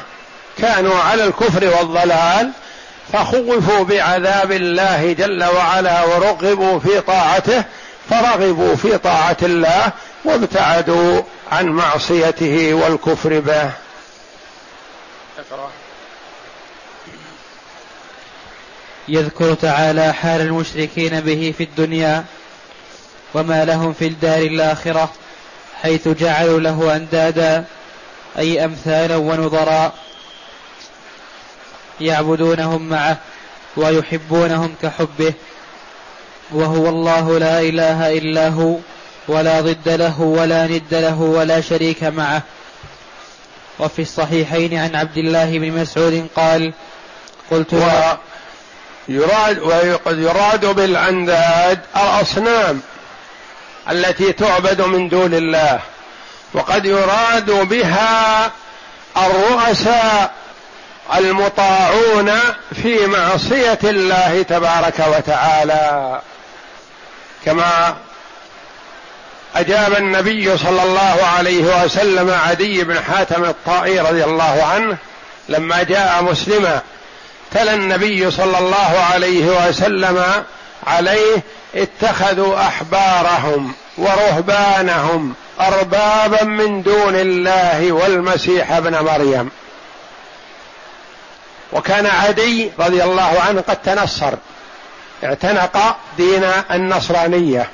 كانوا 0.58 0.99
على 0.99 1.23
الكفر 1.23 1.65
والضلال 1.77 2.51
فخوفوا 3.13 3.84
بعذاب 3.84 4.51
الله 4.51 5.13
جل 5.13 5.43
وعلا 5.43 6.03
ورغبوا 6.03 6.79
في 6.79 7.01
طاعته 7.01 7.63
فرغبوا 8.10 8.75
في 8.75 8.97
طاعة 8.97 9.38
الله 9.43 9.91
وابتعدوا 10.25 11.21
عن 11.51 11.65
معصيته 11.67 12.73
والكفر 12.73 13.39
به. 13.39 13.71
أقرأ. 15.39 15.69
يذكر 19.07 19.53
تعالى 19.53 20.13
حال 20.13 20.41
المشركين 20.41 21.19
به 21.19 21.53
في 21.57 21.63
الدنيا 21.63 22.25
وما 23.33 23.65
لهم 23.65 23.93
في 23.93 24.07
الدار 24.07 24.41
الآخرة 24.41 25.11
حيث 25.81 26.07
جعلوا 26.07 26.59
له 26.59 26.95
أندادا 26.95 27.65
أي 28.37 28.65
أمثالا 28.65 29.15
ونظراء 29.15 29.93
يعبدونهم 32.01 32.89
معه 32.89 33.17
ويحبونهم 33.77 34.75
كحبه 34.81 35.33
وهو 36.51 36.89
الله 36.89 37.39
لا 37.39 37.59
إله 37.59 38.17
إلا 38.17 38.49
هو 38.49 38.77
ولا 39.27 39.61
ضد 39.61 39.89
له 39.89 40.21
ولا 40.21 40.67
ند 40.67 40.93
له 40.93 41.21
ولا 41.21 41.61
شريك 41.61 42.03
معه. 42.03 42.41
وفي 43.79 44.01
الصحيحين 44.01 44.77
عن 44.77 44.95
عبد 44.95 45.17
الله 45.17 45.59
بن 45.59 45.71
مسعود 45.71 46.27
قال 46.35 46.73
قلت 47.51 47.73
يراد 49.07 49.59
وقد 49.59 50.19
يراد 50.19 50.65
بالانداد 50.65 51.79
الأصنام 51.95 52.81
التي 53.91 54.33
تعبد 54.33 54.81
من 54.81 55.09
دون 55.09 55.33
الله 55.33 55.79
وقد 56.53 56.85
يراد 56.85 57.51
بها 57.51 58.51
الرؤساء 59.17 60.31
المطاعون 61.15 62.31
في 62.83 63.07
معصية 63.07 63.79
الله 63.83 64.45
تبارك 64.49 65.03
وتعالى. 65.17 66.21
كما 67.45 67.95
أجاب 69.55 69.93
النبي 69.97 70.57
صلى 70.57 70.83
الله 70.83 71.29
عليه 71.37 71.83
وسلم 71.85 72.39
عدي 72.47 72.83
بن 72.83 72.99
حاتم 73.03 73.43
الطائي 73.43 73.99
رضي 73.99 74.23
الله 74.23 74.63
عنه 74.73 74.97
لما 75.49 75.83
جاء 75.83 76.23
مسلما 76.23 76.81
تلا 77.53 77.73
النبي 77.73 78.31
صلى 78.31 78.57
الله 78.57 79.05
عليه 79.13 79.67
وسلم 79.67 80.43
عليه 80.87 81.43
اتخذوا 81.75 82.59
أحبارهم 82.61 83.73
ورهبانهم 83.97 85.33
أربابا 85.59 86.43
من 86.43 86.81
دون 86.83 87.15
الله 87.15 87.91
والمسيح 87.91 88.71
ابن 88.71 88.99
مريم. 88.99 89.51
وكان 91.73 92.05
عدي 92.05 92.71
رضي 92.79 93.03
الله 93.03 93.41
عنه 93.47 93.61
قد 93.61 93.81
تنصر 93.81 94.33
اعتنق 95.23 95.97
دين 96.17 96.43
النصرانية 96.71 97.69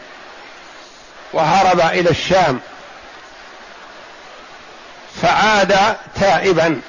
وهرب 1.33 1.79
إلى 1.79 2.09
الشام 2.09 2.59
فعاد 5.21 5.75
تائبا. 6.19 6.81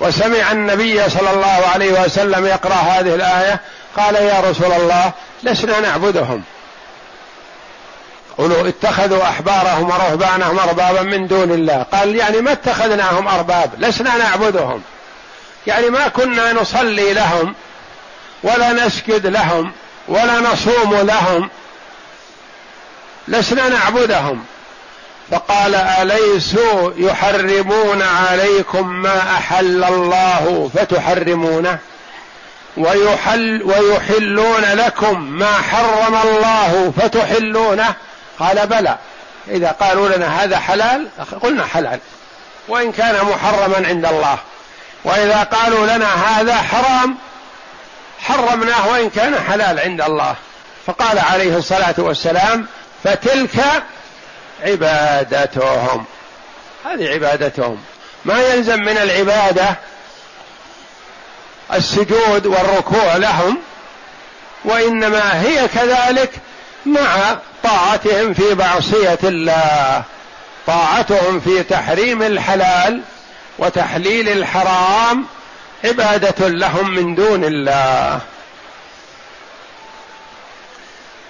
وسمع 0.00 0.52
النبي 0.52 1.10
صلى 1.10 1.30
الله 1.30 1.68
عليه 1.74 2.04
وسلم 2.04 2.46
يقرأ 2.46 2.74
هذه 2.74 3.14
الآية 3.14 3.60
قال 3.96 4.14
يا 4.14 4.40
رسول 4.40 4.72
الله 4.72 5.12
لسنا 5.42 5.80
نعبدهم. 5.80 6.42
قولوا 8.38 8.68
اتخذوا 8.68 9.22
أحبارهم 9.22 9.90
ورهبانهم 9.90 10.58
أربابا 10.58 11.02
من 11.02 11.26
دون 11.26 11.52
الله. 11.52 11.82
قال 11.92 12.16
يعني 12.16 12.40
ما 12.40 12.52
اتخذناهم 12.52 13.28
أرباب 13.28 13.70
لسنا 13.78 14.16
نعبدهم. 14.16 14.82
يعني 15.66 15.90
ما 15.90 16.08
كنا 16.08 16.52
نصلي 16.52 17.12
لهم 17.12 17.54
ولا 18.42 18.72
نسجد 18.72 19.26
لهم 19.26 19.72
ولا 20.08 20.40
نصوم 20.40 20.94
لهم 20.94 21.50
لسنا 23.28 23.68
نعبدهم. 23.68 24.44
فقال 25.30 25.74
أليسوا 25.74 26.92
يحرمون 26.96 28.02
عليكم 28.02 28.88
ما 28.88 29.18
أحل 29.18 29.84
الله 29.84 30.70
فتحرمونه 30.74 31.78
ويحل 32.76 33.62
ويحلون 33.62 34.64
لكم 34.64 35.20
ما 35.22 35.52
حرم 35.52 36.16
الله 36.24 36.92
فتحلونه 37.00 37.94
قال 38.38 38.66
بلى 38.66 38.98
إذا 39.48 39.70
قالوا 39.70 40.08
لنا 40.08 40.44
هذا 40.44 40.58
حلال 40.58 41.08
قلنا 41.42 41.64
حلال 41.64 42.00
وإن 42.68 42.92
كان 42.92 43.14
محرما 43.24 43.88
عند 43.88 44.06
الله 44.06 44.38
وإذا 45.04 45.42
قالوا 45.42 45.86
لنا 45.86 46.06
هذا 46.06 46.54
حرام 46.54 47.16
حرمناه 48.20 48.88
وإن 48.88 49.10
كان 49.10 49.34
حلال 49.48 49.80
عند 49.80 50.00
الله 50.00 50.34
فقال 50.86 51.18
عليه 51.18 51.56
الصلاة 51.56 51.94
والسلام 51.98 52.66
فتلك 53.04 53.82
عبادتهم. 54.62 56.04
هذه 56.84 57.08
عبادتهم. 57.08 57.78
ما 58.24 58.40
يلزم 58.40 58.80
من 58.80 58.98
العبادة 58.98 59.76
السجود 61.74 62.46
والركوع 62.46 63.16
لهم 63.16 63.58
وإنما 64.64 65.42
هي 65.42 65.68
كذلك 65.68 66.30
مع 66.86 67.38
طاعتهم 67.62 68.34
في 68.34 68.54
معصية 68.54 69.18
الله 69.24 70.02
طاعتهم 70.66 71.40
في 71.40 71.62
تحريم 71.62 72.22
الحلال 72.22 73.00
وتحليل 73.58 74.28
الحرام 74.28 75.26
عبادة 75.84 76.48
لهم 76.48 76.90
من 76.90 77.14
دون 77.14 77.44
الله. 77.44 78.20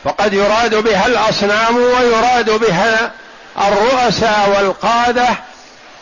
فقد 0.05 0.35
يراد 0.35 0.75
بها 0.75 1.07
الأصنام 1.07 1.77
ويراد 1.77 2.51
بها 2.51 3.13
الرؤساء 3.59 4.49
والقادة 4.57 5.29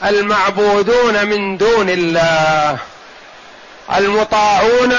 المعبودون 0.04 1.26
من 1.26 1.56
دون 1.56 1.90
الله 1.90 2.78
المطاعون 3.94 4.94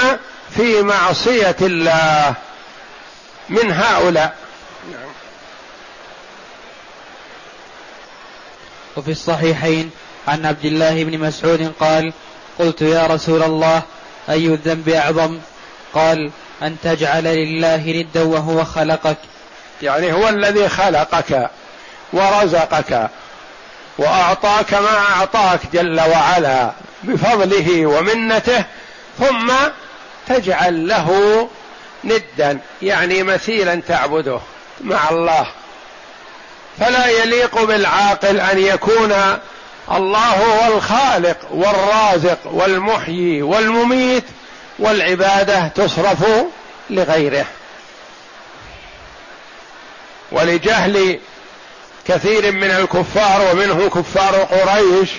في 0.56 0.82
معصية 0.82 1.56
الله 1.60 2.34
من 3.48 3.72
هؤلاء. 3.72 4.36
وفي 8.96 9.10
الصحيحين 9.10 9.90
عن 10.28 10.46
عبد 10.46 10.64
الله 10.64 11.04
بن 11.04 11.18
مسعود 11.18 11.72
قال 11.80 12.12
قلت 12.58 12.82
يا 12.82 13.06
رسول 13.06 13.42
الله 13.42 13.82
أي 14.28 14.46
الذنب 14.46 14.88
أعظم؟ 14.88 15.38
قال 15.94 16.30
أن 16.62 16.76
تجعل 16.82 17.24
لله 17.24 17.76
ندا 17.76 18.22
وهو 18.22 18.64
خلقك. 18.64 19.16
يعني 19.82 20.12
هو 20.12 20.28
الذي 20.28 20.68
خلقك. 20.68 21.50
ورزقك 22.12 23.10
وأعطاك 23.98 24.74
ما 24.74 24.98
أعطاك 24.98 25.60
جل 25.72 26.00
وعلا 26.00 26.70
بفضله 27.02 27.86
ومنته 27.86 28.64
ثم 29.18 29.52
تجعل 30.28 30.88
له 30.88 31.48
ندا 32.04 32.58
يعني 32.82 33.22
مثيلا 33.22 33.82
تعبده 33.88 34.40
مع 34.80 35.10
الله. 35.10 35.46
فلا 36.80 37.06
يليق 37.06 37.62
بالعاقل 37.64 38.40
أن 38.40 38.58
يكون 38.58 39.38
الله 39.92 40.28
هو 40.28 40.76
الخالق 40.76 41.36
والرازق 41.50 42.38
والمحيي 42.44 43.42
والمميت 43.42 44.24
والعبادة 44.78 45.68
تصرف 45.68 46.24
لغيره. 46.90 47.46
ولجهل 50.32 51.20
كثير 52.08 52.52
من 52.52 52.70
الكفار 52.70 53.50
ومنهم 53.52 53.88
كفار 53.88 54.36
قريش 54.36 55.10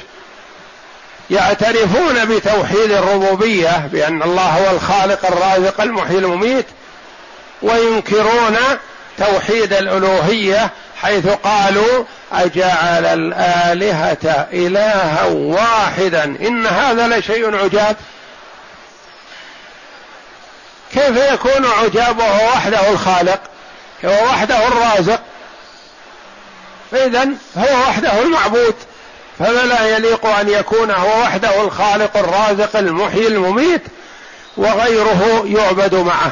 يعترفون 1.30 2.26
بتوحيد 2.26 2.92
الربوبية 2.92 3.88
بأن 3.92 4.24
الله 4.24 4.44
هو 4.50 4.76
الخالق 4.76 5.26
الرازق 5.26 5.82
المحيي 5.82 6.18
المميت 6.18 6.66
وينكرون 7.62 8.58
توحيد 9.18 9.74
الألوهية 9.74 10.70
حيث 11.02 11.28
قالوا 11.28 12.04
أجعل 12.34 13.06
الآلهة 13.06 14.48
إلها 14.54 15.26
واحدا 15.26 16.24
إن 16.24 16.68
هذا 16.68 17.08
لشيء 17.08 17.56
عجاب. 17.56 17.96
كيف 20.94 21.18
يكون 21.34 21.66
عجاب 21.66 22.20
وحده 22.20 22.90
الخالق 22.90 23.40
هو 24.06 24.26
وحده 24.26 24.68
الرازق؟ 24.68 25.22
فإذا 26.92 27.24
هو 27.58 27.80
وحده 27.88 28.22
المعبود 28.22 28.76
فلا 29.40 29.98
يليق 29.98 30.26
أن 30.26 30.50
يكون 30.50 30.92
هو 30.92 31.22
وحده 31.22 31.62
الخالق 31.62 32.18
الرازق 32.18 32.76
المحيي 32.76 33.28
المميت 33.28 33.82
وغيره 34.58 35.46
يعبد 35.46 35.96
معه 35.96 36.32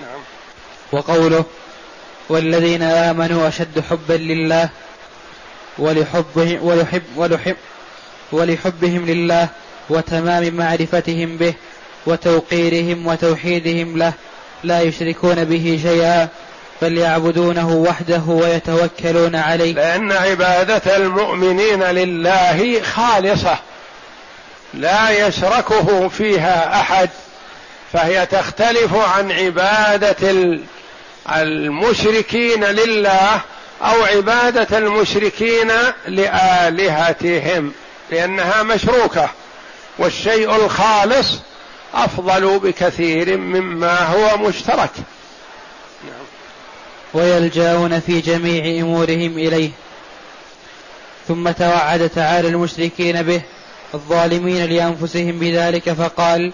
نعم. 0.00 0.20
وقوله 0.92 1.44
والذين 2.28 2.82
آمنوا 2.82 3.48
أشد 3.48 3.80
حبا 3.90 4.14
لله 4.14 4.68
ولحبه 5.78 6.58
ولحب 6.62 7.02
ولحب 7.16 7.56
ولحبهم 8.32 9.06
لله 9.06 9.48
وتمام 9.90 10.54
معرفتهم 10.54 11.36
به 11.36 11.54
وتوقيرهم 12.06 13.06
وتوحيدهم 13.06 13.98
له 13.98 14.12
لا 14.64 14.80
يشركون 14.80 15.44
به 15.44 15.80
شيئا 15.82 16.28
بل 16.82 16.98
يعبدونه 16.98 17.72
وحده 17.72 18.22
ويتوكلون 18.26 19.36
عليه. 19.36 19.72
لأن 19.72 20.12
عبادة 20.12 20.96
المؤمنين 20.96 21.82
لله 21.82 22.82
خالصة. 22.82 23.58
لا 24.74 25.26
يشركه 25.26 26.08
فيها 26.08 26.80
أحد. 26.80 27.10
فهي 27.92 28.26
تختلف 28.26 28.94
عن 28.94 29.32
عبادة 29.32 30.32
المشركين 31.32 32.64
لله 32.64 33.40
أو 33.82 34.04
عبادة 34.04 34.78
المشركين 34.78 35.72
لآلهتهم 36.08 37.72
لأنها 38.10 38.62
مشروكة. 38.62 39.28
والشيء 39.98 40.56
الخالص 40.56 41.26
أفضل 41.94 42.58
بكثير 42.58 43.36
مما 43.36 43.98
هو 43.98 44.36
مشترك. 44.36 44.90
ويلجأون 47.16 48.00
في 48.00 48.20
جميع 48.20 48.80
أمورهم 48.82 49.38
إليه. 49.38 49.70
ثم 51.28 51.50
توعد 51.50 52.08
تعالى 52.08 52.48
المشركين 52.48 53.22
به 53.22 53.42
الظالمين 53.94 54.64
لأنفسهم 54.64 55.38
بذلك 55.38 55.92
فقال 55.92 56.52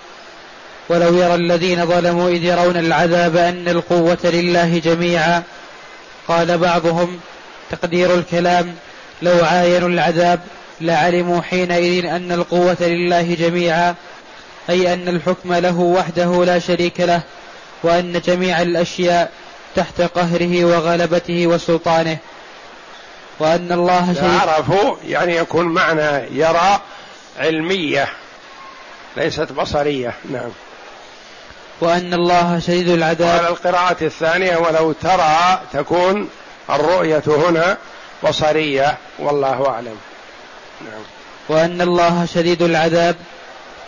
ولو 0.88 1.14
يرى 1.14 1.34
الذين 1.34 1.86
ظلموا 1.86 2.28
إذ 2.30 2.44
يرون 2.44 2.76
العذاب 2.76 3.36
أن 3.36 3.68
القوة 3.68 4.18
لله 4.24 4.78
جميعا 4.78 5.42
قال 6.28 6.58
بعضهم 6.58 7.20
تقدير 7.70 8.14
الكلام 8.14 8.74
لو 9.22 9.44
عاينوا 9.44 9.88
العذاب 9.88 10.40
لعلموا 10.80 11.42
حينئذ 11.42 12.04
أن 12.06 12.32
القوة 12.32 12.76
لله 12.80 13.34
جميعا 13.34 13.94
أي 14.70 14.92
أن 14.92 15.08
الحكم 15.08 15.54
له 15.54 15.78
وحده 15.78 16.44
لا 16.44 16.58
شريك 16.58 17.00
له 17.00 17.22
وأن 17.82 18.20
جميع 18.20 18.62
الأشياء 18.62 19.30
تحت 19.76 20.00
قهره 20.00 20.64
وغلبته 20.64 21.46
وسلطانه. 21.46 22.18
وأن 23.38 23.72
الله 23.72 24.14
شريك 24.14 24.40
عرفوا 24.48 24.96
يعني 25.06 25.36
يكون 25.36 25.66
معنى 25.66 26.38
يرى 26.38 26.80
علمية 27.38 28.08
ليست 29.16 29.52
بصرية. 29.52 30.14
نعم. 30.30 30.50
وأن 31.80 32.14
الله 32.14 32.58
شديد 32.58 32.88
العذاب. 32.88 33.40
وعلى 33.40 33.48
القراءة 33.48 34.04
الثانية 34.04 34.56
ولو 34.56 34.92
ترى 34.92 35.60
تكون 35.72 36.28
الرؤية 36.70 37.22
هنا 37.26 37.76
بصرية 38.24 38.98
والله 39.18 39.68
أعلم. 39.68 39.96
نعم. 40.80 41.02
وأن 41.48 41.80
الله 41.80 42.26
شديد 42.34 42.62
العذاب 42.62 43.16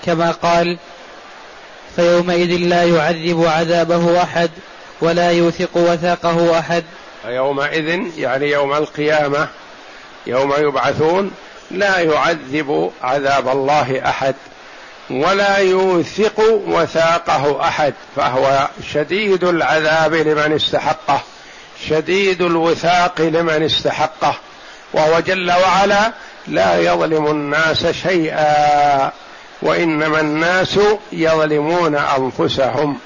كما 0.07 0.31
قال 0.31 0.79
فيومئذ 1.97 2.57
لا 2.57 2.83
يعذب 2.85 3.45
عذابه 3.47 4.23
أحد. 4.23 4.51
ولا 5.05 5.31
يوثق 5.31 5.77
وثاقه 5.77 6.59
أحد. 6.59 6.85
يومئذ 7.27 8.19
يعني 8.19 8.51
يوم 8.51 8.73
القيامة 8.73 9.49
يوم 10.27 10.53
يبعثون 10.59 11.31
لا 11.71 11.99
يعذب 11.99 12.91
عذاب 13.03 13.49
الله 13.49 14.03
أحد 14.09 14.35
ولا 15.11 15.57
يوثق 15.57 16.41
وثاقه 16.67 17.69
أحد 17.69 17.95
فهو 18.17 18.69
شديد 18.93 19.45
العذاب 19.45 20.15
لمن 20.15 20.53
استحقه 20.53 21.21
شديد 21.89 22.43
الوثاق 22.43 23.21
لمن 23.21 23.63
استحقه 23.63 24.35
وهو 24.93 25.21
جل 25.21 25.53
وعلا 25.53 26.13
لا 26.49 26.81
يظلم 26.81 27.27
الناس 27.27 27.87
شيئا 27.87 29.13
وإنما 29.63 30.21
الناس 30.21 30.79
يظلمون 31.13 31.95
أنفسهم. 31.95 32.99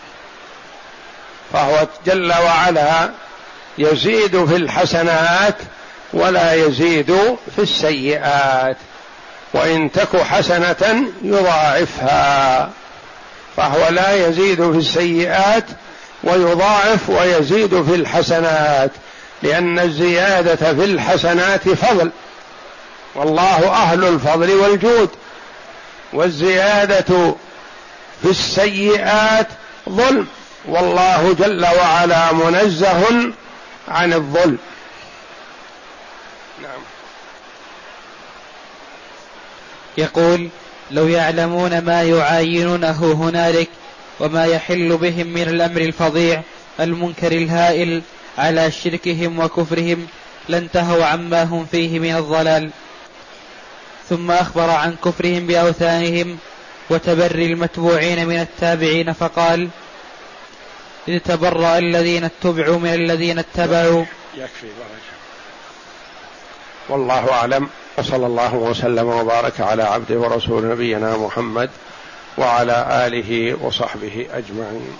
فهو 1.52 1.86
جل 2.06 2.32
وعلا 2.32 3.10
يزيد 3.78 4.44
في 4.44 4.56
الحسنات 4.56 5.56
ولا 6.12 6.54
يزيد 6.54 7.16
في 7.56 7.62
السيئات. 7.62 8.76
وإن 9.54 9.92
تك 9.92 10.16
حسنة 10.16 11.04
يضاعفها. 11.22 12.70
فهو 13.56 13.88
لا 13.88 14.28
يزيد 14.28 14.70
في 14.72 14.78
السيئات 14.78 15.64
ويضاعف 16.24 17.10
ويزيد 17.10 17.82
في 17.82 17.94
الحسنات 17.94 18.90
لأن 19.42 19.78
الزيادة 19.78 20.74
في 20.74 20.84
الحسنات 20.84 21.68
فضل. 21.68 22.10
والله 23.14 23.68
أهل 23.68 24.04
الفضل 24.04 24.50
والجود. 24.50 25.10
والزيادة 26.12 27.34
في 28.22 28.30
السيئات 28.30 29.46
ظلم. 29.88 30.26
والله 30.64 31.32
جل 31.32 31.66
وعلا 31.66 32.32
منزه 32.32 33.32
عن 33.88 34.12
الظلم. 34.12 34.58
نعم. 36.62 36.80
يقول 39.98 40.48
لو 40.90 41.08
يعلمون 41.08 41.78
ما 41.78 42.02
يعاينونه 42.02 43.12
هنالك 43.12 43.68
وما 44.20 44.44
يحل 44.44 44.96
بهم 44.96 45.26
من 45.26 45.42
الأمر 45.42 45.80
الفظيع 45.80 46.42
المنكر 46.80 47.32
الهائل 47.32 48.02
على 48.38 48.70
شركهم 48.70 49.38
وكفرهم 49.38 50.06
لانتهوا 50.48 51.04
عما 51.04 51.42
هم 51.42 51.66
فيه 51.70 51.98
من 51.98 52.16
الضلال. 52.16 52.70
ثم 54.08 54.30
أخبر 54.30 54.70
عن 54.70 54.96
كفرهم 55.04 55.46
بأوثانهم 55.46 56.38
وتبري 56.90 57.46
المتبوعين 57.46 58.28
من 58.28 58.40
التابعين 58.40 59.12
فقال 59.12 59.68
إذ 61.08 61.18
تبرأ 61.18 61.78
الذين 61.78 62.24
اتبعوا 62.24 62.78
من 62.78 62.94
الذين 62.94 63.38
اتبعوا. 63.38 64.04
يكفي 64.36 64.66
بارك 64.66 65.02
والله 66.88 67.32
أعلم. 67.32 67.68
وصلى 67.98 68.26
الله 68.26 68.54
وسلم 68.54 69.08
وبارك 69.08 69.60
على 69.60 69.82
عبده 69.82 70.18
ورسول 70.18 70.68
نبينا 70.68 71.16
محمد 71.16 71.70
وعلى 72.38 73.06
آله 73.06 73.58
وصحبه 73.62 74.26
أجمعين. 74.32 74.98